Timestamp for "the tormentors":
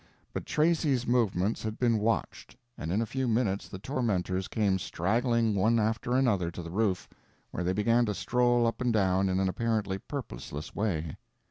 3.69-4.47